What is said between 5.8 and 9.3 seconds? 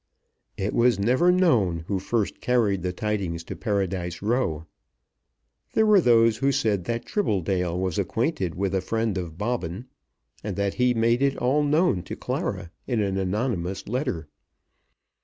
were those who said that Tribbledale was acquainted with a friend